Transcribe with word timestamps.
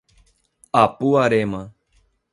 Apuarema 0.83 1.61